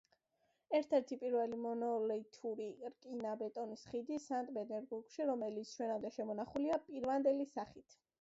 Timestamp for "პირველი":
1.23-1.57